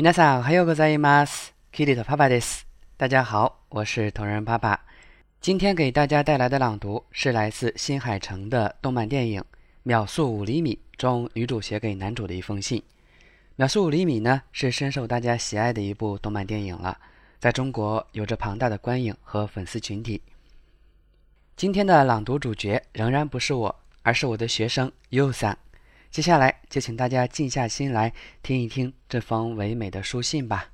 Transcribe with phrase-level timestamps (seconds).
[0.00, 1.54] 皆さんおはようございます。
[1.72, 2.66] キリ的爸爸です。
[2.96, 4.84] 大家好，我是同人爸爸。
[5.40, 9.40] 今天给大家带来的朗读是来自新海诚的动漫电影《
[9.82, 12.80] 秒速五厘米》中女主写给男主的一封信。《
[13.56, 16.98] 秒速五厘米》呢是深受大家喜爱的一部动漫电影了，
[17.38, 20.22] 在中国有着庞大的观影和粉丝群体。
[21.56, 25.56] 今天的朗读主角仍然不是我，而是我的学生 U 桑。
[26.11, 30.71] 接下来就请大家静下心来听一听这封唯美的书信吧。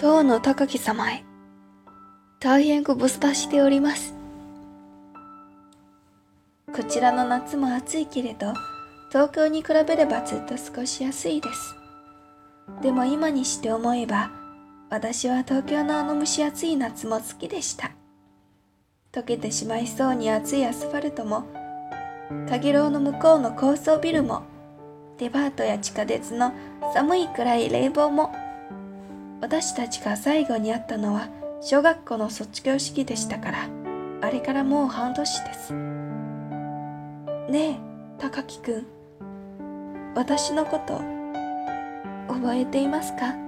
[0.00, 1.24] 当の高木様へ
[2.38, 4.14] 大変ご無沙汰しております
[6.72, 8.54] こちらの夏も暑いけれど
[9.10, 11.74] 東京に比べればずっと過ごしやすいです
[12.80, 14.37] でも今にして思えば
[14.90, 17.90] 私は東京のあの蒸し暑い夏も好きでした。
[19.12, 21.46] 溶けてしまいそうに暑いアスファルトも
[22.48, 24.42] かげろうの向こうの高層ビルも
[25.18, 26.52] デパートや地下鉄の
[26.94, 28.32] 寒いくらい冷房も
[29.40, 31.28] 私たちが最後に会ったのは
[31.60, 33.68] 小学校の卒業式でしたから
[34.20, 35.72] あれからもう半年です。
[37.50, 37.76] ねえ
[38.18, 38.86] 高木くん。
[40.14, 41.00] 私のこと
[42.32, 43.47] 覚えていますか？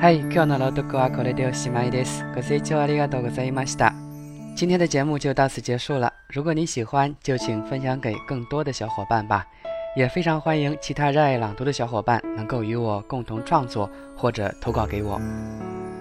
[0.00, 2.24] はい、今日の朗読はこれでおしまいです。
[2.34, 3.92] ご清聴ありがとうございました。
[4.56, 6.12] 今天的节目就到此结束了。
[6.28, 9.46] 如果你喜欢，就请分享给更多的小伙伴吧。
[9.96, 15.20] 也非常欢迎其他热爱朗读的小伙伴能够与我共同创作或者投稿给我。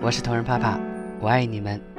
[0.01, 0.79] 我是同人爸爸，
[1.19, 1.92] 我爱你们。